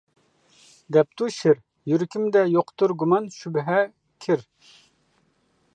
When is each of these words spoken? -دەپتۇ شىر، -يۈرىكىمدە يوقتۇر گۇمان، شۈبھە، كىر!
-دەپتۇ 0.95 1.27
شىر، 1.35 1.59
-يۈرىكىمدە 1.91 2.43
يوقتۇر 2.55 2.95
گۇمان، 3.03 3.29
شۈبھە، 3.37 3.79
كىر! 4.27 4.45